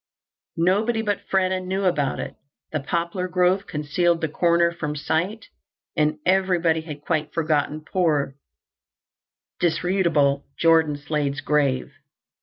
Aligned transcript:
Nobody 0.57 1.03
but 1.03 1.21
Freda 1.29 1.63
knew 1.63 1.85
about 1.85 2.19
it. 2.19 2.35
The 2.71 2.79
poplar 2.79 3.27
growth 3.27 3.67
concealed 3.67 4.21
the 4.21 4.27
corner 4.29 4.71
from 4.71 4.95
sight, 4.95 5.45
and 5.95 6.17
everybody 6.25 6.81
had 6.81 7.01
quite 7.03 7.31
forgotten 7.35 7.81
poor, 7.85 8.33
disreputable 9.59 10.47
Jordan 10.59 10.97
Slade's 10.97 11.41
grave. 11.41 11.91